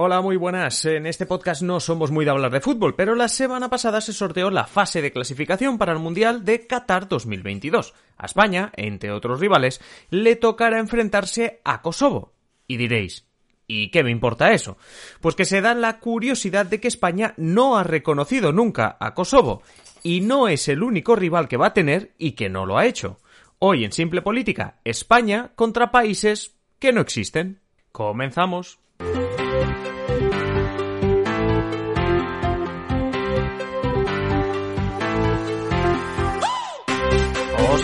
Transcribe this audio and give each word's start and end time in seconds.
Hola, 0.00 0.20
muy 0.20 0.36
buenas. 0.36 0.84
En 0.84 1.06
este 1.06 1.26
podcast 1.26 1.60
no 1.60 1.80
somos 1.80 2.12
muy 2.12 2.24
de 2.24 2.30
hablar 2.30 2.52
de 2.52 2.60
fútbol, 2.60 2.94
pero 2.94 3.16
la 3.16 3.26
semana 3.26 3.68
pasada 3.68 4.00
se 4.00 4.12
sorteó 4.12 4.48
la 4.48 4.64
fase 4.68 5.02
de 5.02 5.10
clasificación 5.10 5.76
para 5.76 5.92
el 5.92 5.98
Mundial 5.98 6.44
de 6.44 6.68
Qatar 6.68 7.08
2022. 7.08 7.94
A 8.16 8.26
España, 8.26 8.70
entre 8.76 9.10
otros 9.10 9.40
rivales, 9.40 9.80
le 10.10 10.36
tocará 10.36 10.78
enfrentarse 10.78 11.60
a 11.64 11.82
Kosovo. 11.82 12.32
Y 12.68 12.76
diréis, 12.76 13.26
¿Y 13.66 13.90
qué 13.90 14.04
me 14.04 14.12
importa 14.12 14.52
eso? 14.52 14.78
Pues 15.20 15.34
que 15.34 15.44
se 15.44 15.60
da 15.60 15.74
la 15.74 15.98
curiosidad 15.98 16.64
de 16.64 16.78
que 16.78 16.86
España 16.86 17.34
no 17.36 17.76
ha 17.76 17.82
reconocido 17.82 18.52
nunca 18.52 18.98
a 19.00 19.14
Kosovo, 19.14 19.64
y 20.04 20.20
no 20.20 20.46
es 20.46 20.68
el 20.68 20.84
único 20.84 21.16
rival 21.16 21.48
que 21.48 21.56
va 21.56 21.66
a 21.66 21.74
tener 21.74 22.12
y 22.18 22.36
que 22.36 22.48
no 22.48 22.66
lo 22.66 22.78
ha 22.78 22.86
hecho. 22.86 23.18
Hoy 23.58 23.84
en 23.84 23.90
Simple 23.90 24.22
Política, 24.22 24.78
España 24.84 25.50
contra 25.56 25.90
países 25.90 26.54
que 26.78 26.92
no 26.92 27.00
existen. 27.00 27.62
Comenzamos. 27.90 28.78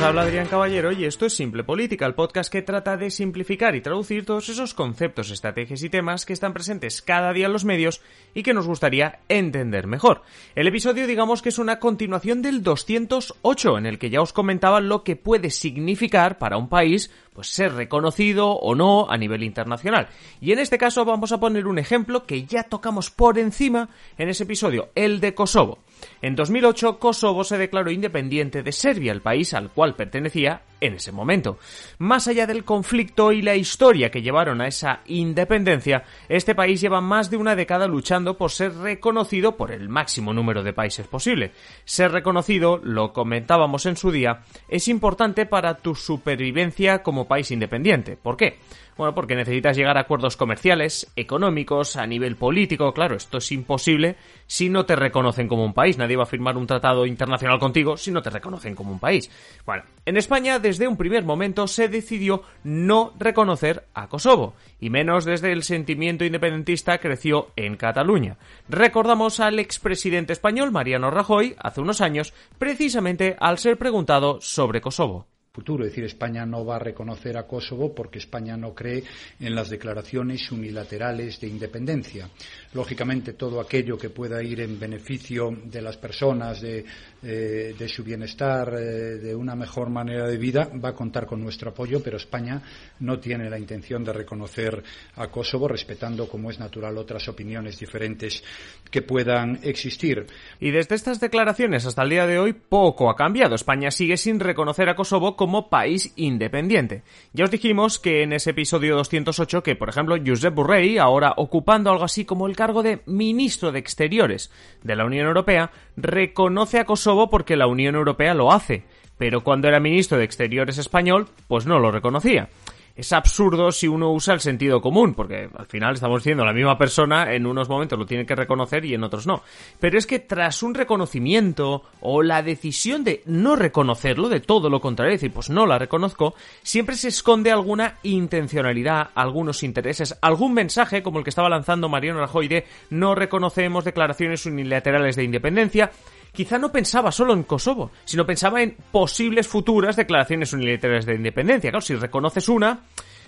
Habla 0.04 0.22
Adrián 0.22 0.48
Caballero 0.48 0.92
y 0.92 1.06
esto 1.06 1.24
es 1.24 1.34
Simple 1.34 1.64
Política, 1.64 2.04
el 2.04 2.14
podcast 2.14 2.52
que 2.52 2.60
trata 2.60 2.98
de 2.98 3.10
simplificar 3.10 3.74
y 3.74 3.80
traducir 3.80 4.26
todos 4.26 4.50
esos 4.50 4.74
conceptos, 4.74 5.30
estrategias 5.30 5.82
y 5.82 5.88
temas 5.88 6.26
que 6.26 6.34
están 6.34 6.52
presentes 6.52 7.00
cada 7.00 7.32
día 7.32 7.46
en 7.46 7.54
los 7.54 7.64
medios 7.64 8.02
y 8.34 8.42
que 8.42 8.52
nos 8.52 8.66
gustaría 8.66 9.20
entender 9.30 9.86
mejor. 9.86 10.20
El 10.56 10.66
episodio 10.66 11.06
digamos 11.06 11.40
que 11.40 11.48
es 11.48 11.58
una 11.58 11.78
continuación 11.78 12.42
del 12.42 12.62
208 12.62 13.78
en 13.78 13.86
el 13.86 13.98
que 13.98 14.10
ya 14.10 14.20
os 14.20 14.34
comentaba 14.34 14.82
lo 14.82 15.04
que 15.04 15.16
puede 15.16 15.48
significar 15.48 16.36
para 16.36 16.58
un 16.58 16.68
país 16.68 17.10
pues 17.32 17.48
ser 17.48 17.72
reconocido 17.72 18.50
o 18.50 18.74
no 18.74 19.10
a 19.10 19.16
nivel 19.16 19.42
internacional. 19.42 20.08
Y 20.38 20.52
en 20.52 20.58
este 20.58 20.76
caso 20.76 21.06
vamos 21.06 21.32
a 21.32 21.40
poner 21.40 21.66
un 21.66 21.78
ejemplo 21.78 22.26
que 22.26 22.44
ya 22.44 22.64
tocamos 22.64 23.10
por 23.10 23.38
encima 23.38 23.88
en 24.18 24.28
ese 24.28 24.42
episodio, 24.42 24.90
el 24.94 25.20
de 25.20 25.34
Kosovo. 25.34 25.78
En 26.22 26.34
2008, 26.36 26.98
Kosovo 26.98 27.44
se 27.44 27.58
declaró 27.58 27.90
independiente 27.90 28.62
de 28.62 28.72
Serbia, 28.72 29.12
el 29.12 29.20
país 29.20 29.54
al 29.54 29.70
cual 29.70 29.94
pertenecía 29.94 30.62
en 30.80 30.94
ese 30.94 31.12
momento. 31.12 31.58
Más 31.98 32.28
allá 32.28 32.46
del 32.46 32.64
conflicto 32.64 33.32
y 33.32 33.42
la 33.42 33.56
historia 33.56 34.10
que 34.10 34.22
llevaron 34.22 34.60
a 34.60 34.66
esa 34.66 35.00
independencia, 35.06 36.04
este 36.28 36.54
país 36.54 36.80
lleva 36.80 37.00
más 37.00 37.30
de 37.30 37.36
una 37.36 37.56
década 37.56 37.86
luchando 37.86 38.36
por 38.36 38.50
ser 38.50 38.74
reconocido 38.76 39.56
por 39.56 39.70
el 39.70 39.88
máximo 39.88 40.32
número 40.32 40.62
de 40.62 40.72
países 40.72 41.06
posible. 41.06 41.52
Ser 41.84 42.12
reconocido, 42.12 42.80
lo 42.82 43.12
comentábamos 43.12 43.86
en 43.86 43.96
su 43.96 44.10
día, 44.10 44.42
es 44.68 44.88
importante 44.88 45.46
para 45.46 45.78
tu 45.78 45.94
supervivencia 45.94 47.02
como 47.02 47.28
país 47.28 47.50
independiente. 47.50 48.16
¿Por 48.16 48.36
qué? 48.36 48.58
Bueno, 48.96 49.14
porque 49.14 49.34
necesitas 49.34 49.76
llegar 49.76 49.96
a 49.96 50.02
acuerdos 50.02 50.36
comerciales, 50.36 51.10
económicos, 51.16 51.96
a 51.96 52.06
nivel 52.06 52.36
político. 52.36 52.92
Claro, 52.92 53.16
esto 53.16 53.38
es 53.38 53.50
imposible 53.50 54.16
si 54.46 54.68
no 54.68 54.86
te 54.86 54.94
reconocen 54.94 55.48
como 55.48 55.64
un 55.64 55.74
país. 55.74 55.98
Nadie 55.98 56.16
va 56.16 56.22
a 56.22 56.26
firmar 56.26 56.56
un 56.56 56.66
tratado 56.66 57.04
internacional 57.04 57.58
contigo 57.58 57.96
si 57.96 58.12
no 58.12 58.22
te 58.22 58.30
reconocen 58.30 58.76
como 58.76 58.92
un 58.92 59.00
país. 59.00 59.30
Bueno, 59.66 59.82
en 60.06 60.16
España 60.16 60.60
desde 60.64 60.88
un 60.88 60.96
primer 60.96 61.24
momento 61.24 61.68
se 61.68 61.88
decidió 61.88 62.42
no 62.62 63.12
reconocer 63.18 63.84
a 63.92 64.08
Kosovo, 64.08 64.54
y 64.80 64.88
menos 64.88 65.26
desde 65.26 65.52
el 65.52 65.62
sentimiento 65.62 66.24
independentista 66.24 66.96
creció 66.96 67.50
en 67.54 67.76
Cataluña. 67.76 68.38
Recordamos 68.70 69.40
al 69.40 69.58
expresidente 69.58 70.32
español 70.32 70.72
Mariano 70.72 71.10
Rajoy 71.10 71.54
hace 71.58 71.82
unos 71.82 72.00
años, 72.00 72.32
precisamente 72.58 73.36
al 73.40 73.58
ser 73.58 73.76
preguntado 73.76 74.40
sobre 74.40 74.80
Kosovo 74.80 75.26
futuro. 75.54 75.84
Es 75.84 75.90
decir, 75.90 76.04
España 76.04 76.44
no 76.44 76.64
va 76.64 76.76
a 76.76 76.80
reconocer 76.80 77.38
a 77.38 77.46
Kosovo 77.46 77.94
porque 77.94 78.18
España 78.18 78.56
no 78.56 78.74
cree 78.74 79.04
en 79.38 79.54
las 79.54 79.70
declaraciones 79.70 80.50
unilaterales 80.50 81.40
de 81.40 81.46
independencia. 81.46 82.28
Lógicamente, 82.72 83.34
todo 83.34 83.60
aquello 83.60 83.96
que 83.96 84.10
pueda 84.10 84.42
ir 84.42 84.60
en 84.60 84.80
beneficio 84.80 85.56
de 85.64 85.80
las 85.80 85.96
personas, 85.96 86.60
de, 86.60 86.84
eh, 87.22 87.74
su 87.86 88.02
bienestar, 88.02 88.74
eh, 88.74 89.18
de 89.18 89.34
una 89.34 89.54
mejor 89.54 89.90
manera 89.90 90.26
de 90.26 90.36
vida, 90.36 90.68
va 90.84 90.88
a 90.88 90.94
contar 90.94 91.24
con 91.24 91.40
nuestro 91.40 91.70
apoyo, 91.70 92.02
pero 92.02 92.16
España 92.16 92.60
no 92.98 93.20
tiene 93.20 93.48
la 93.48 93.58
intención 93.58 94.02
de 94.02 94.12
reconocer 94.12 94.82
a 95.14 95.28
Kosovo, 95.28 95.68
respetando, 95.68 96.28
como 96.28 96.50
es 96.50 96.58
natural, 96.58 96.98
otras 96.98 97.28
opiniones 97.28 97.78
diferentes 97.78 98.42
que 98.90 99.02
puedan 99.02 99.60
existir. 99.62 100.26
Y 100.58 100.72
desde 100.72 100.96
estas 100.96 101.20
declaraciones 101.20 101.86
hasta 101.86 102.02
el 102.02 102.10
día 102.10 102.26
de 102.26 102.40
hoy, 102.40 102.54
poco 102.54 103.08
ha 103.08 103.14
cambiado. 103.14 103.54
España 103.54 103.92
sigue 103.92 104.16
sin 104.16 104.40
reconocer 104.40 104.88
a 104.88 104.96
Kosovo 104.96 105.36
como 105.44 105.68
país 105.68 106.10
independiente. 106.16 107.02
Ya 107.34 107.44
os 107.44 107.50
dijimos 107.50 107.98
que 107.98 108.22
en 108.22 108.32
ese 108.32 108.52
episodio 108.52 108.96
208 108.96 109.62
que, 109.62 109.76
por 109.76 109.90
ejemplo, 109.90 110.16
Josep 110.24 110.54
Borrell, 110.54 110.98
ahora 110.98 111.34
ocupando 111.36 111.90
algo 111.90 112.04
así 112.04 112.24
como 112.24 112.46
el 112.46 112.56
cargo 112.56 112.82
de 112.82 113.02
ministro 113.04 113.70
de 113.70 113.78
Exteriores 113.78 114.50
de 114.82 114.96
la 114.96 115.04
Unión 115.04 115.26
Europea, 115.26 115.70
reconoce 115.98 116.78
a 116.78 116.86
Kosovo 116.86 117.28
porque 117.28 117.58
la 117.58 117.66
Unión 117.66 117.94
Europea 117.94 118.32
lo 118.32 118.52
hace, 118.52 118.84
pero 119.18 119.44
cuando 119.44 119.68
era 119.68 119.80
ministro 119.80 120.16
de 120.16 120.24
Exteriores 120.24 120.78
español, 120.78 121.28
pues 121.46 121.66
no 121.66 121.78
lo 121.78 121.90
reconocía 121.90 122.48
es 122.96 123.12
absurdo 123.12 123.72
si 123.72 123.88
uno 123.88 124.12
usa 124.12 124.34
el 124.34 124.40
sentido 124.40 124.80
común, 124.80 125.14
porque 125.14 125.48
al 125.56 125.66
final 125.66 125.94
estamos 125.94 126.22
diciendo 126.22 126.44
la 126.44 126.52
misma 126.52 126.78
persona, 126.78 127.32
en 127.34 127.46
unos 127.46 127.68
momentos 127.68 127.98
lo 127.98 128.06
tiene 128.06 128.24
que 128.24 128.36
reconocer 128.36 128.84
y 128.84 128.94
en 128.94 129.02
otros 129.02 129.26
no. 129.26 129.42
Pero 129.80 129.98
es 129.98 130.06
que 130.06 130.20
tras 130.20 130.62
un 130.62 130.74
reconocimiento 130.74 131.82
o 132.00 132.22
la 132.22 132.42
decisión 132.42 133.02
de 133.02 133.22
no 133.26 133.56
reconocerlo, 133.56 134.28
de 134.28 134.40
todo 134.40 134.70
lo 134.70 134.80
contrario, 134.80 135.14
decir, 135.14 135.32
pues 135.32 135.50
no 135.50 135.66
la 135.66 135.78
reconozco, 135.78 136.34
siempre 136.62 136.94
se 136.96 137.08
esconde 137.08 137.50
alguna 137.50 137.98
intencionalidad, 138.04 139.10
algunos 139.14 139.62
intereses, 139.62 140.16
algún 140.22 140.54
mensaje 140.54 141.02
como 141.02 141.18
el 141.18 141.24
que 141.24 141.30
estaba 141.30 141.48
lanzando 141.48 141.88
Mariano 141.88 142.20
Rajoy 142.20 142.48
de 142.48 142.64
no 142.90 143.14
reconocemos 143.14 143.84
declaraciones 143.84 144.46
unilaterales 144.46 145.16
de 145.16 145.24
independencia, 145.24 145.90
quizá 146.34 146.58
no 146.58 146.70
pensaba 146.70 147.12
solo 147.12 147.32
en 147.32 147.44
Kosovo, 147.44 147.90
sino 148.04 148.26
pensaba 148.26 148.60
en 148.62 148.76
posibles 148.90 149.48
futuras 149.48 149.96
declaraciones 149.96 150.52
unilaterales 150.52 151.06
de 151.06 151.14
independencia. 151.14 151.70
Claro, 151.70 151.80
si 151.80 151.94
reconoces 151.94 152.48
una, 152.48 152.80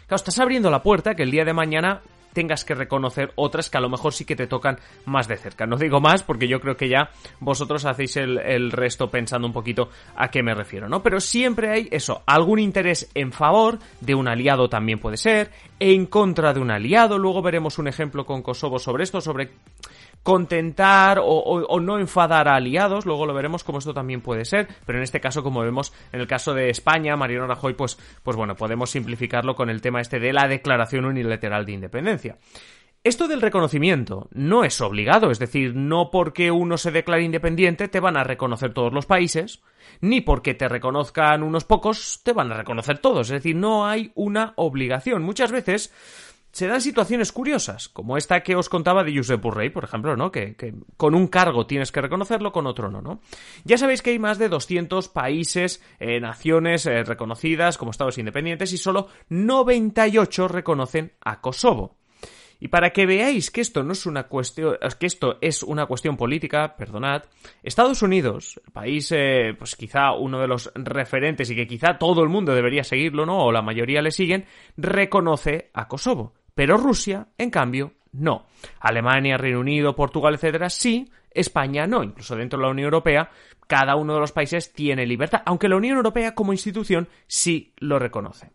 claro, 0.07 0.17
estás 0.17 0.39
abriendo 0.39 0.71
la 0.71 0.83
puerta 0.83 1.15
que 1.15 1.23
el 1.23 1.31
día 1.31 1.45
de 1.45 1.55
mañana 1.55 2.03
tengas 2.37 2.67
que 2.67 2.75
reconocer 2.75 3.33
otras 3.37 3.71
que 3.71 3.79
a 3.79 3.81
lo 3.81 3.89
mejor 3.89 4.13
sí 4.13 4.27
que 4.27 4.37
te 4.37 4.47
tocan 4.47 4.79
más 5.07 5.27
de 5.27 5.39
cerca. 5.39 5.65
No 5.65 5.79
digo 5.79 6.03
más 6.03 6.23
porque 6.23 6.47
yo 6.47 6.61
creo 6.61 6.77
que 6.77 6.87
ya 6.87 7.09
vosotros 7.41 7.87
hacéis 7.87 8.19
el, 8.19 8.37
el, 8.37 8.73
resto 8.73 9.11
pensando 9.11 9.47
un 9.47 9.55
poquito 9.55 9.89
a 10.15 10.29
qué 10.29 10.43
me 10.43 10.55
refiero, 10.55 10.87
¿no? 10.87 11.03
Pero 11.03 11.19
siempre 11.19 11.71
hay 11.71 11.89
eso, 11.91 12.23
algún 12.27 12.59
interés 12.59 13.09
en 13.15 13.33
favor 13.33 13.79
de 14.03 14.15
un 14.15 14.29
aliado 14.29 14.69
también 14.69 14.99
puede 14.99 15.17
ser, 15.17 15.51
en 15.81 16.05
contra 16.05 16.53
de 16.53 16.61
un 16.61 16.71
aliado, 16.71 17.17
luego 17.17 17.41
veremos 17.41 17.79
un 17.79 17.89
ejemplo 17.89 18.27
con 18.27 18.43
Kosovo 18.43 18.79
sobre 18.79 19.05
esto, 19.05 19.23
sobre 19.23 19.53
contentar 20.27 21.21
o, 21.23 21.79
no 21.79 22.01
enfadar 22.01 22.49
a 22.49 22.57
aliados, 22.57 23.07
luego 23.07 23.27
lo 23.27 23.33
veremos 23.33 23.63
como 23.63 23.79
esto 23.79 23.95
también 23.95 24.23
puede 24.23 24.45
ser, 24.45 24.67
pero 24.85 24.99
en 24.99 25.05
este 25.05 25.21
caso, 25.21 25.45
como 25.45 25.61
vemos 25.61 25.93
en 26.11 26.19
el 26.19 26.27
caso 26.27 26.53
de 26.53 26.69
España, 26.69 27.15
Mariano 27.15 27.47
Rajoy, 27.47 27.75
pues, 27.75 27.97
pues 28.25 28.37
bueno, 28.37 28.57
podemos 28.57 28.91
simplificarlo 28.91 29.55
con 29.55 29.71
el 29.71 29.81
tema 29.81 30.01
este 30.01 30.19
de 30.19 30.33
la 30.33 30.49
declaración 30.49 31.05
unilateral 31.05 31.65
de 31.65 31.73
independencia. 31.73 32.39
Esto 33.05 33.29
del 33.29 33.41
reconocimiento 33.41 34.29
no 34.33 34.65
es 34.65 34.81
obligado, 34.81 35.31
es 35.31 35.39
decir, 35.39 35.77
no 35.77 36.11
porque 36.11 36.51
uno 36.51 36.77
se 36.77 36.91
declare 36.91 37.23
independiente 37.23 37.87
te 37.87 38.01
van 38.01 38.17
a 38.17 38.25
reconocer 38.25 38.75
todos 38.75 38.93
los 38.93 39.07
países, 39.07 39.63
ni 40.01 40.23
porque 40.23 40.55
te 40.55 40.69
reconozcan 40.69 41.45
unos 41.45 41.63
pocos 41.63 42.23
te 42.25 42.33
van 42.33 42.51
a 42.51 42.57
reconocer 42.57 42.99
todos, 42.99 43.29
es 43.29 43.35
decir, 43.35 43.55
no 43.55 43.87
hay 43.87 44.11
una 44.17 44.55
obligación. 44.57 45.23
Muchas 45.23 45.53
veces 45.53 45.93
se 46.57 46.69
dan 46.69 46.81
situaciones 46.81 47.33
curiosas, 47.33 47.91
como 47.91 48.17
esta 48.17 48.41
que 48.41 48.57
os 48.57 48.71
contaba 48.71 49.05
de 49.05 49.15
Josep 49.15 49.43
Burrey, 49.43 49.69
por 49.69 49.85
ejemplo, 49.85 50.17
¿no? 50.17 50.33
Que, 50.33 50.57
con 50.97 51.15
un 51.15 51.27
cargo 51.27 51.67
tienes 51.67 51.93
que 51.93 52.01
reconocerlo, 52.01 52.51
con 52.51 52.67
otro 52.67 52.91
no, 52.91 53.03
¿no? 53.03 53.21
Ya 53.65 53.77
sabéis 53.77 54.01
que 54.01 54.09
hay 54.09 54.19
más 54.19 54.39
de 54.39 54.49
200 54.49 55.11
países, 55.11 55.83
eh, 56.01 56.19
naciones 56.19 56.87
eh, 56.87 57.05
reconocidas 57.05 57.77
como 57.77 57.91
estados 57.91 58.17
independientes 58.17 58.73
y 58.73 58.79
solo 58.79 59.09
98 59.29 60.49
reconocen 60.49 61.13
a 61.21 61.43
Kosovo. 61.43 61.99
Y 62.59 62.69
para 62.69 62.89
que 62.89 63.05
veáis 63.05 63.51
que 63.51 63.61
esto 63.61 63.83
no 63.83 63.93
es 63.93 64.07
una 64.07 64.23
cuestión, 64.23 64.79
que 64.99 65.05
esto 65.05 65.37
es 65.43 65.63
una 65.63 65.85
cuestión 65.85 66.17
política, 66.17 66.75
perdonad, 66.75 67.25
Estados 67.63 68.01
Unidos, 68.01 68.59
el 68.65 68.73
país, 68.73 69.13
eh, 69.13 69.55
pues 69.59 69.77
quizá 69.77 70.13
uno 70.13 70.41
de 70.41 70.49
los 70.49 70.73
referentes 70.75 71.51
y 71.51 71.55
que 71.55 71.67
quizá 71.67 71.99
todo 71.99 72.23
el 72.23 72.31
mundo 72.31 72.55
debería 72.55 72.83
seguirlo, 72.83 73.27
¿no? 73.27 73.45
O 73.45 73.53
la 73.53 73.61
mayoría 73.61 74.01
le 74.01 74.11
siguen, 74.11 74.47
reconoce 74.79 75.69
a 75.75 75.87
Kosovo. 75.87 76.33
Pero 76.57 76.79
Rusia, 76.79 77.29
en 77.37 77.51
cambio, 77.51 77.93
no. 78.13 78.47
Alemania, 78.81 79.37
Reino 79.37 79.61
Unido, 79.61 79.95
Portugal, 79.95 80.35
etcétera, 80.35 80.71
sí. 80.71 81.13
España 81.31 81.87
no. 81.87 82.03
Incluso 82.03 82.35
dentro 82.35 82.59
de 82.59 82.65
la 82.65 82.71
Unión 82.71 82.87
Europea, 82.87 83.31
cada 83.67 83.95
uno 83.95 84.15
de 84.15 84.21
los 84.21 84.33
países 84.33 84.73
tiene 84.73 85.05
libertad, 85.05 85.43
aunque 85.45 85.69
la 85.69 85.77
Unión 85.77 85.99
Europea 85.99 86.35
como 86.35 86.55
institución 86.55 87.09
sí 87.27 87.75
lo 87.77 87.99
reconoce. 87.99 88.53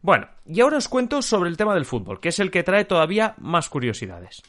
Bueno, 0.00 0.28
y 0.46 0.62
ahora 0.62 0.78
os 0.78 0.88
cuento 0.88 1.20
sobre 1.20 1.50
el 1.50 1.58
tema 1.58 1.74
del 1.74 1.84
fútbol, 1.84 2.20
que 2.20 2.30
es 2.30 2.38
el 2.40 2.50
que 2.50 2.62
trae 2.62 2.86
todavía 2.86 3.34
más 3.36 3.68
curiosidades. 3.68 4.42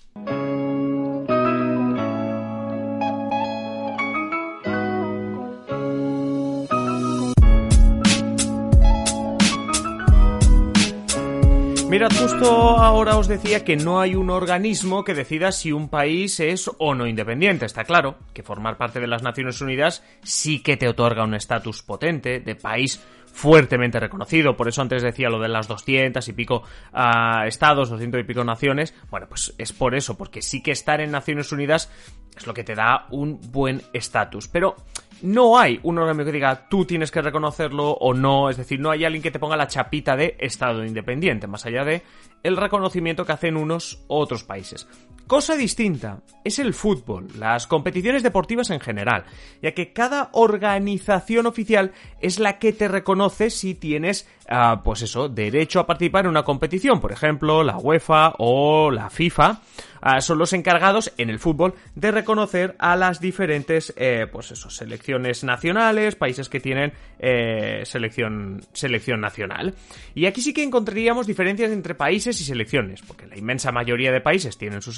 Mirad, 11.93 12.09
justo 12.19 12.79
ahora 12.79 13.17
os 13.17 13.27
decía 13.27 13.63
que 13.63 13.75
no 13.75 14.01
hay 14.01 14.15
un 14.15 14.31
organismo 14.31 15.03
que 15.03 15.13
decida 15.13 15.51
si 15.51 15.71
un 15.71 15.89
país 15.89 16.39
es 16.39 16.67
o 16.79 16.95
no 16.95 17.05
independiente. 17.05 17.67
Está 17.67 17.83
claro 17.83 18.17
que 18.33 18.41
formar 18.41 18.77
parte 18.77 18.99
de 18.99 19.05
las 19.05 19.21
Naciones 19.21 19.61
Unidas 19.61 20.03
sí 20.23 20.63
que 20.63 20.75
te 20.75 20.87
otorga 20.87 21.23
un 21.23 21.35
estatus 21.35 21.83
potente 21.83 22.39
de 22.39 22.55
país 22.55 22.99
fuertemente 23.31 23.99
reconocido. 23.99 24.57
Por 24.57 24.67
eso 24.67 24.81
antes 24.81 25.03
decía 25.03 25.29
lo 25.29 25.39
de 25.39 25.49
las 25.49 25.67
200 25.67 26.27
y 26.27 26.33
pico 26.33 26.63
uh, 26.93 27.45
estados, 27.45 27.91
200 27.91 28.21
y 28.21 28.23
pico 28.23 28.43
naciones. 28.43 28.95
Bueno, 29.11 29.27
pues 29.29 29.53
es 29.59 29.71
por 29.71 29.93
eso, 29.93 30.17
porque 30.17 30.41
sí 30.41 30.63
que 30.63 30.71
estar 30.71 30.99
en 30.99 31.11
Naciones 31.11 31.51
Unidas 31.51 31.91
es 32.35 32.47
lo 32.47 32.55
que 32.55 32.63
te 32.63 32.73
da 32.73 33.05
un 33.11 33.39
buen 33.51 33.83
estatus. 33.93 34.47
Pero 34.47 34.77
no 35.23 35.57
hay 35.57 35.79
un 35.83 35.97
órgano 35.97 36.25
que 36.25 36.33
diga 36.33 36.67
tú 36.67 36.83
tienes 36.83 37.09
que 37.09 37.21
reconocerlo 37.21 37.91
o 37.91 38.13
no, 38.13 38.49
es 38.49 38.57
decir, 38.57 38.79
no 38.79 38.91
hay 38.91 39.05
alguien 39.05 39.23
que 39.23 39.31
te 39.31 39.39
ponga 39.39 39.55
la 39.55 39.67
chapita 39.67 40.17
de 40.17 40.35
Estado 40.37 40.83
independiente, 40.83 41.47
más 41.47 41.65
allá 41.65 41.85
de 41.85 42.03
el 42.43 42.57
reconocimiento 42.57 43.25
que 43.25 43.31
hacen 43.31 43.55
unos 43.55 44.03
u 44.09 44.15
otros 44.15 44.43
países. 44.43 44.85
Cosa 45.27 45.55
distinta 45.55 46.21
es 46.43 46.59
el 46.59 46.73
fútbol, 46.73 47.27
las 47.37 47.67
competiciones 47.67 48.23
deportivas 48.23 48.69
en 48.69 48.81
general, 48.81 49.23
ya 49.61 49.71
que 49.71 49.93
cada 49.93 50.29
organización 50.33 51.45
oficial 51.45 51.93
es 52.19 52.39
la 52.39 52.59
que 52.59 52.73
te 52.73 52.87
reconoce 52.87 53.49
si 53.49 53.75
tienes, 53.75 54.27
uh, 54.49 54.83
pues 54.83 55.01
eso, 55.01 55.29
derecho 55.29 55.79
a 55.79 55.87
participar 55.87 56.25
en 56.25 56.31
una 56.31 56.43
competición, 56.43 56.99
por 56.99 57.11
ejemplo, 57.11 57.63
la 57.63 57.77
UEFA 57.77 58.33
o 58.37 58.91
la 58.91 59.09
FIFA. 59.09 59.61
Uh, 60.05 60.19
son 60.19 60.37
los 60.37 60.51
encargados 60.51 61.13
en 61.17 61.29
el 61.29 61.39
fútbol 61.39 61.75
de 61.95 62.11
reconocer 62.11 62.75
a 62.77 62.97
las 62.97 63.21
diferentes, 63.21 63.93
eh, 63.95 64.27
pues 64.29 64.51
eso, 64.51 64.69
selecciones 64.69 65.45
nacionales, 65.45 66.15
países 66.15 66.49
que 66.49 66.59
tienen 66.59 66.91
eh, 67.19 67.83
selección, 67.85 68.61
selección 68.73 69.21
nacional. 69.21 69.75
Y 70.13 70.25
aquí 70.25 70.41
sí 70.41 70.53
que 70.53 70.61
encontraríamos 70.61 71.25
diferencias 71.25 71.71
entre 71.71 71.95
países 71.95 72.41
y 72.41 72.43
selecciones, 72.43 73.01
porque 73.01 73.27
la 73.27 73.37
inmensa 73.37 73.71
mayoría 73.71 74.11
de 74.11 74.19
países 74.19 74.57
tienen 74.57 74.81
su 74.81 74.91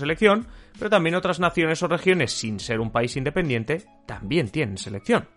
pero 0.77 0.89
también 0.89 1.15
otras 1.15 1.39
naciones 1.39 1.81
o 1.83 1.87
regiones, 1.87 2.31
sin 2.31 2.59
ser 2.59 2.79
un 2.79 2.91
país 2.91 3.15
independiente, 3.15 3.85
también 4.05 4.49
tienen 4.49 4.77
selección. 4.77 5.27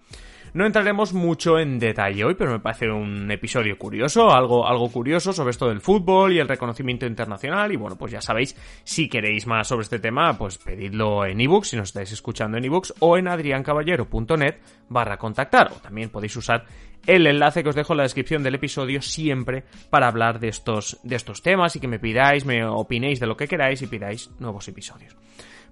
No 0.55 0.67
entraremos 0.67 1.13
mucho 1.13 1.59
en 1.59 1.79
detalle 1.79 2.25
hoy, 2.25 2.35
pero 2.35 2.53
me 2.53 2.61
parece 2.61 2.91
un 2.91 3.31
episodio 3.31 3.79
curioso, 3.79 4.31
algo, 4.31 4.67
algo 4.67 4.91
curioso 4.91 5.33
sobre 5.33 5.51
esto 5.51 5.69
del 5.69 5.81
fútbol 5.81 6.33
y 6.33 6.39
el 6.39 6.49
reconocimiento 6.49 7.07
internacional. 7.07 7.73
Y 7.73 7.77
bueno, 7.77 7.97
pues 7.97 8.13
ya 8.13 8.21
sabéis, 8.21 8.57
si 8.85 9.09
queréis 9.09 9.47
más 9.47 9.69
sobre 9.69 9.83
este 9.83 9.99
tema, 9.99 10.37
pues 10.37 10.59
pedidlo 10.59 11.27
en 11.27 11.41
ebooks, 11.41 11.69
si 11.69 11.77
nos 11.77 11.91
estáis 11.91 12.13
escuchando 12.13 12.57
en 12.57 12.65
ebooks, 12.65 12.95
o 13.01 13.19
en 13.19 13.29
adriancaballero.net 13.29 14.57
barra 14.89 15.19
contactar. 15.19 15.73
O 15.73 15.77
también 15.77 16.11
podéis 16.11 16.37
usar 16.37 16.65
el 17.07 17.27
enlace 17.27 17.63
que 17.63 17.71
os 17.71 17.75
dejo 17.75 17.93
en 17.93 17.99
la 17.99 18.03
descripción 18.03 18.43
del 18.43 18.57
episodio 18.57 19.01
siempre 19.03 19.65
para 19.91 20.09
hablar 20.09 20.41
de 20.41 20.49
estos, 20.49 20.99
de 21.03 21.17
estos 21.17 21.43
temas 21.43 21.75
y 21.77 21.81
que 21.81 21.89
me 21.89 21.99
pidáis, 21.99 22.45
me 22.45 22.65
opinéis 22.65 23.21
de 23.21 23.27
lo 23.27 23.37
que 23.37 23.49
queráis 23.49 23.81
y 23.83 23.87
pidáis 23.87 24.31
nuevos 24.39 24.69
episodios. 24.69 25.17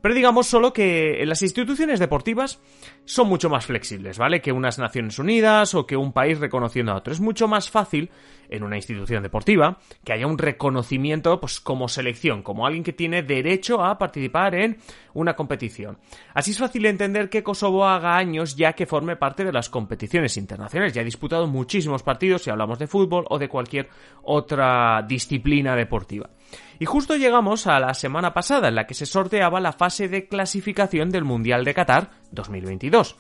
Pero 0.07 0.15
digamos 0.15 0.47
solo 0.47 0.73
que 0.73 1.21
las 1.27 1.43
instituciones 1.43 1.99
deportivas 1.99 2.61
son 3.07 3.29
mucho 3.29 3.51
más 3.51 3.67
flexibles, 3.67 4.19
¿vale? 4.19 4.41
Que 4.41 4.53
unas 4.53 4.79
Naciones 4.79 5.19
Unidas 5.19 5.75
o 5.75 5.85
que 5.85 5.97
un 5.97 6.13
país 6.13 6.39
reconociendo 6.39 6.93
a 6.93 6.95
otro. 6.99 7.13
Es 7.13 7.19
mucho 7.19 7.49
más 7.49 7.71
fácil 7.71 8.09
en 8.49 8.63
una 8.63 8.77
institución 8.77 9.25
deportiva 9.25 9.79
que 10.05 10.13
haya 10.13 10.29
un 10.29 10.39
reconocimiento 10.39 11.41
pues 11.41 11.59
como 11.59 11.89
selección, 11.89 12.45
como 12.45 12.67
alguien 12.67 12.85
que 12.85 12.93
tiene 12.93 13.25
derecho 13.25 13.85
a 13.85 13.99
participar 13.99 14.55
en 14.55 14.79
una 15.13 15.35
competición. 15.35 15.99
Así 16.35 16.53
es 16.53 16.59
fácil 16.59 16.87
entender 16.87 17.29
que 17.29 17.43
Kosovo 17.43 17.85
haga 17.85 18.17
años 18.17 18.55
ya 18.55 18.75
que 18.75 18.87
forme 18.87 19.17
parte 19.17 19.45
de 19.45 19.53
las 19.53 19.69
competiciones 19.69 20.37
internacionales. 20.37 20.93
Ya 20.93 21.01
ha 21.01 21.05
disputado 21.05 21.49
muchísimos 21.49 22.05
partidos 22.05 22.43
si 22.43 22.51
hablamos 22.51 22.79
de 22.79 22.87
fútbol 22.87 23.25
o 23.29 23.41
de 23.41 23.49
cualquier 23.49 23.89
otra 24.23 25.05
disciplina 25.09 25.75
deportiva. 25.75 26.31
Y 26.79 26.85
justo 26.85 27.17
llegamos 27.17 27.67
a 27.67 27.81
la 27.81 27.95
semana 27.95 28.35
pasada 28.35 28.69
en 28.69 28.75
la 28.75 28.87
que 28.87 28.95
se 28.95 29.07
sorteaba 29.07 29.61
la 29.61 29.73
fase 29.73 30.09
de 30.09 30.29
clasificación 30.29 31.11
del 31.11 31.25
Mundial 31.25 31.65
de 31.65 31.75
Qatar 31.75 32.11
2022. 32.33 33.17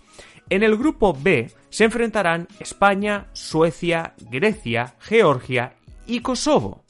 En 0.49 0.63
el 0.63 0.77
grupo 0.77 1.17
B 1.19 1.51
se 1.71 1.85
enfrentarán 1.85 2.47
España, 2.61 3.27
Suecia, 3.33 4.15
Grecia, 4.31 4.95
Georgia 5.01 5.75
y 6.07 6.21
Kosovo. 6.21 6.85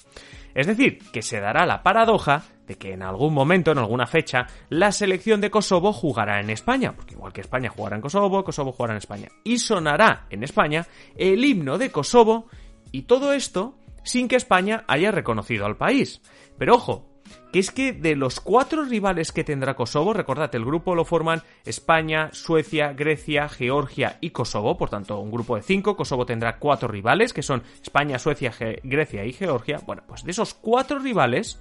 Es 0.55 0.67
decir, 0.67 0.99
que 1.13 1.23
se 1.23 1.41
dará 1.41 1.67
la 1.67 1.83
paradoja 1.83 2.45
de 2.67 2.77
que 2.77 2.93
en 2.93 3.03
algún 3.03 3.33
momento, 3.33 3.71
en 3.71 3.79
alguna 3.79 4.07
fecha, 4.07 4.47
la 4.69 4.91
selección 4.93 5.41
de 5.41 5.51
Kosovo 5.51 5.93
jugará 5.93 6.41
en 6.41 6.51
España, 6.51 6.95
porque 6.95 7.15
igual 7.15 7.33
que 7.33 7.41
España 7.41 7.71
jugará 7.71 7.97
en 7.97 8.03
Kosovo, 8.03 8.43
Kosovo 8.45 8.73
jugará 8.73 8.95
en 8.95 8.99
España. 8.99 9.29
Y 9.45 9.59
sonará 9.59 10.27
en 10.31 10.43
España 10.43 10.87
el 11.17 11.45
himno 11.45 11.79
de 11.79 11.91
Kosovo 11.91 12.49
y 12.93 13.03
todo 13.03 13.33
esto 13.33 13.79
sin 14.07 14.29
que 14.29 14.37
España 14.37 14.85
haya 14.87 15.11
reconocido 15.11 15.67
al 15.67 15.77
país. 15.77 16.23
Pero 16.57 16.77
ojo, 16.77 17.11
que 17.53 17.59
es 17.59 17.71
que 17.73 17.93
de 17.93 18.15
los 18.15 18.41
cuatro 18.41 18.85
rivales 18.85 19.33
que 19.33 19.45
tendrá 19.45 19.75
Kosovo, 19.75 20.13
recordad, 20.13 20.55
el 20.55 20.65
grupo 20.65 20.95
lo 20.95 21.05
forman 21.05 21.43
España, 21.65 22.31
Suecia, 22.33 22.93
Grecia, 22.93 23.49
Georgia 23.49 24.19
y 24.21 24.31
Kosovo, 24.31 24.79
por 24.79 24.91
tanto, 24.91 25.19
un 25.19 25.31
grupo 25.31 25.57
de 25.57 25.63
cinco, 25.63 25.97
Kosovo 25.97 26.25
tendrá 26.25 26.59
cuatro 26.59 26.89
rivales, 26.89 27.33
que 27.33 27.43
son 27.43 27.63
España, 27.83 28.19
Suecia, 28.19 28.53
Grecia 28.83 29.25
y 29.25 29.33
Georgia. 29.33 29.81
Bueno, 29.85 30.03
pues 30.07 30.25
de 30.25 30.31
esos 30.31 30.55
cuatro 30.55 31.01
rivales, 31.01 31.61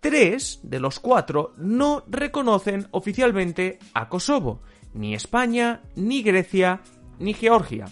tres 0.00 0.60
de 0.62 0.78
los 0.78 1.00
cuatro 1.00 1.52
no 1.56 2.04
reconocen 2.06 2.86
oficialmente 2.92 3.80
a 3.92 4.08
Kosovo, 4.08 4.62
ni 4.94 5.14
España, 5.14 5.82
ni 5.96 6.22
Grecia, 6.22 6.80
ni 7.18 7.34
Georgia. 7.34 7.86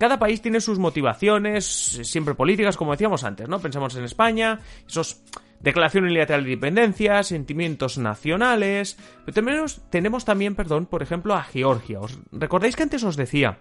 Cada 0.00 0.18
país 0.18 0.40
tiene 0.40 0.62
sus 0.62 0.78
motivaciones, 0.78 1.66
siempre 1.66 2.34
políticas, 2.34 2.78
como 2.78 2.92
decíamos 2.92 3.22
antes, 3.22 3.46
¿no? 3.50 3.60
Pensamos 3.60 3.94
en 3.96 4.04
España, 4.04 4.58
esos 4.88 5.22
Declaración 5.60 6.04
unilateral 6.04 6.44
de 6.44 6.52
independencia, 6.52 7.22
sentimientos 7.22 7.98
nacionales. 7.98 8.96
Pero 9.26 9.34
tenemos, 9.34 9.82
tenemos 9.90 10.24
también, 10.24 10.54
perdón, 10.54 10.86
por 10.86 11.02
ejemplo, 11.02 11.34
a 11.34 11.42
Georgia. 11.42 12.00
¿Os 12.00 12.18
recordáis 12.32 12.76
que 12.76 12.82
antes 12.82 13.04
os 13.04 13.16
decía 13.16 13.58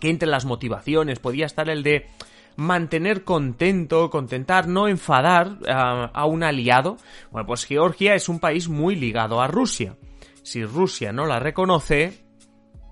que 0.00 0.10
entre 0.10 0.28
las 0.28 0.44
motivaciones 0.44 1.18
podía 1.18 1.46
estar 1.46 1.70
el 1.70 1.82
de 1.82 2.08
mantener 2.56 3.24
contento, 3.24 4.10
contentar, 4.10 4.68
no 4.68 4.86
enfadar 4.86 5.56
a, 5.66 6.10
a 6.12 6.26
un 6.26 6.42
aliado? 6.42 6.98
Bueno, 7.30 7.46
pues 7.46 7.64
Georgia 7.64 8.14
es 8.14 8.28
un 8.28 8.38
país 8.38 8.68
muy 8.68 8.94
ligado 8.94 9.40
a 9.40 9.46
Rusia. 9.46 9.96
Si 10.42 10.62
Rusia 10.62 11.10
no 11.10 11.24
la 11.24 11.40
reconoce, 11.40 12.22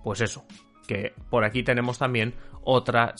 pues 0.02 0.22
eso, 0.22 0.46
que 0.86 1.12
por 1.30 1.44
aquí 1.44 1.62
tenemos 1.62 1.98
también 1.98 2.34
otro 2.64 3.12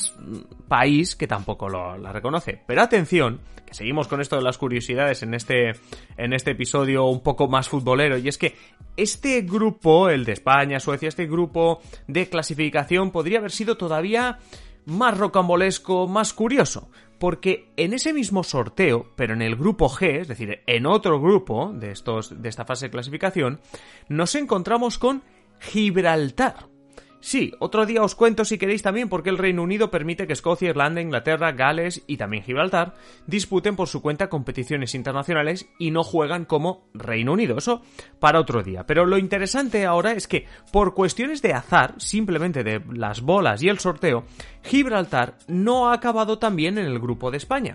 país 0.69 1.15
que 1.15 1.27
tampoco 1.27 1.69
lo, 1.69 1.97
la 1.99 2.13
reconoce. 2.13 2.61
Pero 2.67 2.83
atención, 2.83 3.41
que 3.65 3.75
seguimos 3.75 4.09
con 4.09 4.21
esto 4.21 4.37
de 4.37 4.43
las 4.43 4.59
curiosidades 4.59 5.23
en 5.23 5.35
este, 5.35 5.73
en 6.17 6.33
este 6.33 6.53
episodio 6.53 7.05
un 7.07 7.23
poco 7.23 7.49
más 7.49 7.69
futbolero, 7.69 8.19
y 8.19 8.29
es 8.29 8.39
que 8.39 8.57
este 8.97 9.43
grupo, 9.43 10.09
el 10.09 10.25
de 10.25 10.33
España, 10.33 10.81
Suecia, 10.81 11.09
este 11.09 11.27
grupo 11.27 11.81
de 12.09 12.29
clasificación 12.29 13.11
podría 13.11 13.39
haber 13.39 13.53
sido 13.53 13.77
todavía 13.77 14.39
más 14.87 15.19
rocambolesco, 15.19 16.07
más 16.07 16.33
curioso, 16.33 16.91
porque 17.19 17.73
en 17.77 17.93
ese 17.93 18.13
mismo 18.13 18.43
sorteo, 18.43 19.13
pero 19.17 19.35
en 19.35 19.43
el 19.43 19.57
grupo 19.57 19.89
G, 19.89 20.21
es 20.21 20.29
decir, 20.29 20.61
en 20.67 20.87
otro 20.87 21.21
grupo 21.21 21.73
de 21.73 21.91
estos 21.91 22.41
de 22.43 22.49
esta 22.49 22.65
fase 22.65 22.87
de 22.87 22.91
clasificación, 22.91 23.61
nos 24.09 24.35
encontramos 24.35 24.99
con 24.99 25.23
Gibraltar. 25.61 26.76
Sí, 27.21 27.53
otro 27.59 27.87
día 27.87 28.03
os 28.03 28.15
cuento 28.15 28.45
si 28.45 28.59
queréis 28.59 28.83
también 28.83 29.09
por 29.09 29.23
qué 29.23 29.31
el 29.31 29.39
Reino 29.39 29.63
Unido 29.63 29.91
permite 29.91 30.27
que 30.27 30.33
Escocia, 30.33 30.69
Irlanda, 30.69 31.01
Inglaterra, 31.01 31.53
Gales 31.53 32.05
y 32.07 32.17
también 32.19 32.45
Gibraltar 32.45 32.95
disputen 33.27 33.75
por 33.75 33.89
su 33.89 34.03
cuenta 34.03 34.29
competiciones 34.29 34.95
internacionales 34.95 35.69
y 35.79 35.91
no 35.91 36.05
juegan 36.05 36.45
como 36.45 36.89
Reino 36.95 37.33
Unido. 37.33 37.59
Eso 37.59 37.83
para 38.21 38.41
otro 38.41 38.63
día. 38.63 38.87
Pero 38.87 39.07
lo 39.07 39.19
interesante 39.19 39.87
ahora 39.87 40.13
es 40.13 40.29
que 40.29 40.47
por 40.73 40.95
cuestiones 40.95 41.43
de 41.43 41.55
azar, 41.55 41.95
simplemente 41.99 42.63
de 42.63 42.83
las 42.93 43.23
bolas 43.23 43.63
y 43.63 43.69
el 43.69 43.79
sorteo, 43.79 44.25
Gibraltar 44.63 45.39
no 45.49 45.89
ha 45.89 45.95
acabado 45.95 46.39
también 46.39 46.79
en 46.79 46.87
el 46.87 46.99
grupo 46.99 47.31
de 47.31 47.39
España. 47.39 47.75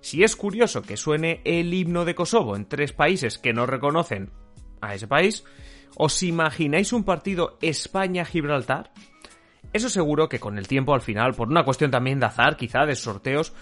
Si 0.00 0.22
es 0.22 0.36
curioso 0.36 0.82
que 0.82 0.96
suene 0.96 1.40
el 1.44 1.74
himno 1.74 2.04
de 2.04 2.14
Kosovo 2.14 2.56
en 2.56 2.66
tres 2.66 2.92
países 2.92 3.38
que 3.38 3.52
no 3.52 3.66
reconocen 3.66 4.30
a 4.80 4.94
ese 4.94 5.08
país, 5.08 5.44
¿Os 5.96 6.22
imagináis 6.22 6.92
un 6.92 7.04
partido 7.04 7.58
España-Gibraltar? 7.60 8.92
Eso 9.72 9.88
seguro 9.88 10.28
que 10.28 10.40
con 10.40 10.58
el 10.58 10.66
tiempo 10.66 10.94
al 10.94 11.00
final, 11.00 11.34
por 11.34 11.48
una 11.48 11.64
cuestión 11.64 11.90
también 11.90 12.20
de 12.20 12.26
azar, 12.26 12.56
quizá 12.56 12.86
de 12.86 12.96
sorteos, 12.96 13.52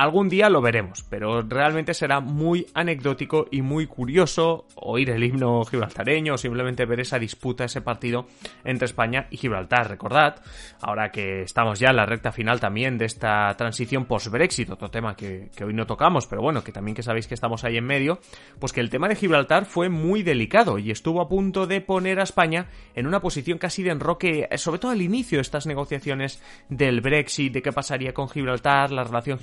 Algún 0.00 0.30
día 0.30 0.48
lo 0.48 0.62
veremos, 0.62 1.04
pero 1.10 1.42
realmente 1.42 1.92
será 1.92 2.20
muy 2.20 2.66
anecdótico 2.72 3.48
y 3.50 3.60
muy 3.60 3.86
curioso 3.86 4.64
oír 4.76 5.10
el 5.10 5.22
himno 5.22 5.62
gibraltareño 5.66 6.32
o 6.32 6.38
simplemente 6.38 6.86
ver 6.86 7.00
esa 7.00 7.18
disputa, 7.18 7.64
ese 7.64 7.82
partido 7.82 8.26
entre 8.64 8.86
España 8.86 9.26
y 9.28 9.36
Gibraltar. 9.36 9.90
Recordad, 9.90 10.36
ahora 10.80 11.10
que 11.10 11.42
estamos 11.42 11.78
ya 11.78 11.90
en 11.90 11.96
la 11.96 12.06
recta 12.06 12.32
final 12.32 12.60
también 12.60 12.96
de 12.96 13.04
esta 13.04 13.54
transición 13.58 14.06
post-Brexit, 14.06 14.70
otro 14.70 14.88
tema 14.90 15.14
que, 15.14 15.50
hoy 15.62 15.74
no 15.74 15.86
tocamos, 15.86 16.26
pero 16.26 16.40
bueno, 16.40 16.64
que 16.64 16.72
también 16.72 16.94
que 16.94 17.02
sabéis 17.02 17.26
que 17.26 17.34
estamos 17.34 17.64
ahí 17.64 17.76
en 17.76 17.84
medio, 17.84 18.20
pues 18.58 18.72
que 18.72 18.80
el 18.80 18.88
tema 18.88 19.06
de 19.06 19.16
Gibraltar 19.16 19.66
fue 19.66 19.90
muy 19.90 20.22
delicado 20.22 20.78
y 20.78 20.90
estuvo 20.90 21.20
a 21.20 21.28
punto 21.28 21.66
de 21.66 21.82
poner 21.82 22.20
a 22.20 22.22
España 22.22 22.68
en 22.94 23.06
una 23.06 23.20
posición 23.20 23.58
casi 23.58 23.82
de 23.82 23.90
enroque, 23.90 24.48
sobre 24.56 24.78
todo 24.78 24.92
al 24.92 25.02
inicio 25.02 25.36
de 25.36 25.42
estas 25.42 25.66
negociaciones 25.66 26.42
del 26.70 27.02
Brexit, 27.02 27.52
de 27.52 27.60
qué 27.60 27.70
pasaría 27.70 28.14
con 28.14 28.30
Gibraltar, 28.30 28.92
la 28.92 29.04
relación 29.04 29.38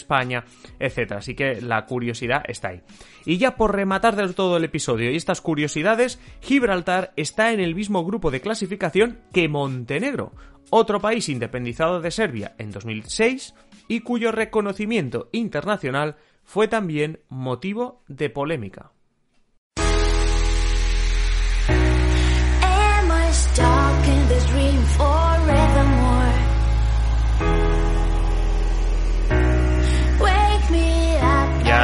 Gibraltar-España, 0.00 0.44
etc. 0.78 1.12
Así 1.12 1.34
que 1.34 1.60
la 1.60 1.86
curiosidad 1.86 2.42
está 2.46 2.68
ahí. 2.68 2.82
Y 3.24 3.38
ya 3.38 3.56
por 3.56 3.74
rematar 3.74 4.16
del 4.16 4.34
todo 4.34 4.56
el 4.56 4.64
episodio 4.64 5.10
y 5.10 5.16
estas 5.16 5.40
curiosidades, 5.40 6.18
Gibraltar 6.40 7.12
está 7.16 7.52
en 7.52 7.60
el 7.60 7.74
mismo 7.74 8.04
grupo 8.04 8.30
de 8.30 8.40
clasificación 8.40 9.20
que 9.32 9.48
Montenegro, 9.48 10.32
otro 10.70 11.00
país 11.00 11.28
independizado 11.28 12.00
de 12.00 12.10
Serbia 12.10 12.54
en 12.58 12.70
2006 12.70 13.54
y 13.88 14.00
cuyo 14.00 14.32
reconocimiento 14.32 15.28
internacional 15.32 16.16
fue 16.44 16.68
también 16.68 17.20
motivo 17.28 18.02
de 18.08 18.30
polémica. 18.30 18.92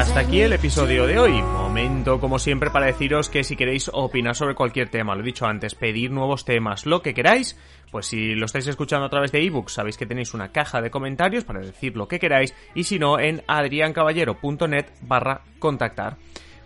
Hasta 0.07 0.21
aquí 0.21 0.41
el 0.41 0.53
episodio 0.53 1.05
de 1.05 1.19
hoy. 1.19 1.43
Momento, 1.43 2.21
como 2.21 2.39
siempre, 2.39 2.71
para 2.71 2.87
deciros 2.87 3.29
que 3.29 3.43
si 3.43 3.57
queréis 3.57 3.91
opinar 3.93 4.37
sobre 4.37 4.55
cualquier 4.55 4.89
tema, 4.89 5.17
lo 5.17 5.23
he 5.23 5.25
dicho 5.25 5.47
antes, 5.47 5.75
pedir 5.75 6.13
nuevos 6.13 6.45
temas, 6.45 6.87
lo 6.87 7.03
que 7.03 7.13
queráis, 7.13 7.59
pues 7.91 8.07
si 8.07 8.37
lo 8.37 8.47
estáis 8.47 8.69
escuchando 8.69 9.07
a 9.07 9.11
través 9.11 9.33
de 9.33 9.45
ebooks, 9.45 9.73
sabéis 9.73 9.97
que 9.97 10.07
tenéis 10.07 10.33
una 10.33 10.53
caja 10.53 10.81
de 10.81 10.91
comentarios 10.91 11.45
para 11.45 11.61
decir 11.61 11.97
lo 11.97 12.07
que 12.07 12.21
queráis, 12.21 12.55
y 12.75 12.85
si 12.85 13.01
no, 13.01 13.19
en 13.19 13.43
adriancaballero.net 13.49 14.87
barra 15.03 15.43
contactar. 15.59 16.17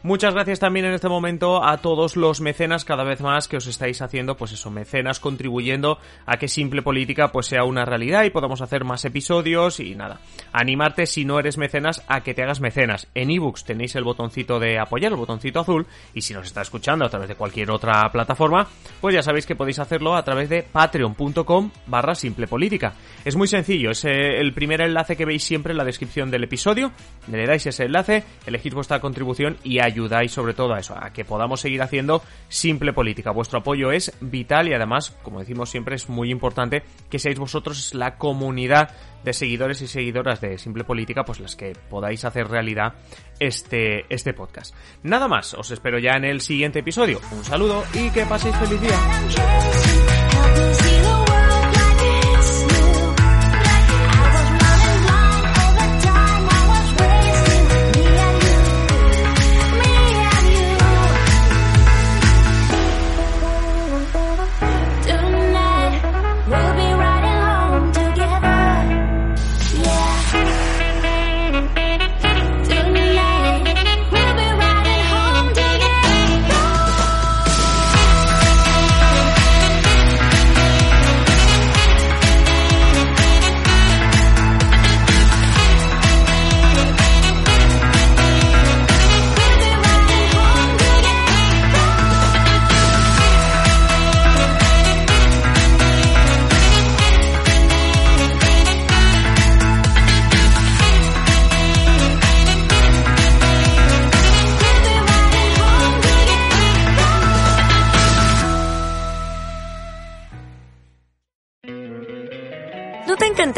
Muchas 0.03 0.33
gracias 0.33 0.59
también 0.61 0.87
en 0.87 0.95
este 0.95 1.11
momento 1.11 1.63
a 1.63 1.77
todos 1.77 2.17
los 2.17 2.41
mecenas 2.41 2.87
cada 2.87 3.05
vez 3.05 3.21
más 3.21 3.49
que 3.49 3.59
os 3.59 3.67
estáis 3.67 4.01
haciendo, 4.01 4.35
pues 4.35 4.53
eso, 4.53 4.71
mecenas 4.71 5.21
contribuyendo 5.21 5.99
a 6.25 6.39
que 6.39 6.49
Simple 6.49 6.81
Política 6.81 7.31
pues 7.33 7.49
sea 7.49 7.65
una 7.65 7.85
realidad 7.85 8.25
y 8.25 8.31
podamos 8.31 8.63
hacer 8.63 8.85
más 8.85 9.05
episodios 9.05 9.79
y 9.79 9.95
nada. 9.95 10.21
Animarte 10.55 11.05
si 11.05 11.27
no 11.27 11.39
eres 11.39 11.59
mecenas 11.59 12.03
a 12.09 12.23
que 12.23 12.33
te 12.33 12.43
hagas 12.43 12.63
mecenas. 12.63 13.09
En 13.15 13.31
ebooks 13.31 13.65
tenéis 13.65 13.95
el 13.95 14.05
botoncito 14.05 14.59
de 14.59 14.79
apoyar, 14.79 15.13
el 15.13 15.19
botoncito 15.19 15.61
azul, 15.61 15.87
y 16.15 16.23
si 16.23 16.33
nos 16.33 16.47
está 16.47 16.63
escuchando 16.63 17.05
a 17.05 17.11
través 17.11 17.29
de 17.29 17.35
cualquier 17.35 17.71
otra 17.71 18.11
plataforma, 18.11 18.67
pues 19.03 19.15
ya 19.15 19.23
sabéis 19.23 19.45
que 19.45 19.55
podéis 19.55 19.81
hacerlo 19.81 20.17
a 20.17 20.25
través 20.25 20.49
de 20.49 20.63
patreon.com 20.63 21.71
barra 21.89 22.15
simple 22.15 22.47
política. 22.47 22.95
Es 23.23 23.37
muy 23.37 23.49
sencillo, 23.49 23.91
es 23.91 24.07
eh, 24.07 24.41
el 24.41 24.55
primer 24.55 24.81
enlace 24.81 25.15
que 25.15 25.27
veis 25.27 25.45
siempre 25.45 25.73
en 25.73 25.79
la 25.79 25.85
descripción 25.85 26.31
del 26.31 26.45
episodio, 26.45 26.91
le 27.31 27.45
dais 27.45 27.67
ese 27.67 27.85
enlace, 27.85 28.25
elegís 28.47 28.73
vuestra 28.73 28.99
contribución 29.01 29.59
y 29.63 29.79
ayudáis 29.91 30.33
sobre 30.33 30.55
todo 30.55 30.75
a 30.75 30.81
eso, 30.81 30.97
a 30.99 31.13
que 31.13 31.25
podamos 31.25 31.61
seguir 31.61 31.83
haciendo 31.83 32.23
simple 32.49 32.93
política. 32.93 33.31
Vuestro 33.31 33.59
apoyo 33.61 33.93
es 33.93 34.13
vital 34.21 34.69
y 34.69 34.75
además, 34.75 35.17
como 35.23 35.41
decimos 35.41 35.71
siempre, 35.71 35.97
es 35.97 36.09
muy 36.09 36.31
importante 36.31 36.83
que 37.09 37.19
seáis 37.19 37.39
vosotros 37.39 37.95
la 37.95 38.17
comunidad 38.17 38.91
de 39.25 39.33
seguidores 39.33 39.83
y 39.83 39.87
seguidoras 39.87 40.41
de 40.41 40.59
Simple 40.59 40.85
Política, 40.85 41.25
pues 41.25 41.41
las 41.41 41.57
que 41.57 41.73
podáis 41.91 42.25
hacer 42.25 42.49
realidad 42.49 42.95
este, 43.39 44.07
este 44.09 44.33
podcast. 44.33 44.75
Nada 45.03 45.29
más, 45.29 45.55
os 45.55 45.71
espero 45.71 45.99
ya 45.99 46.13
en 46.13 46.25
el 46.25 46.41
siguiente 46.41 46.79
episodio. 46.79 47.21
Un 47.33 47.45
saludo 47.45 47.85
y 47.95 48.11
que 48.11 48.25
paséis 48.25 48.57
feliz 48.57 48.81
día. 48.81 48.99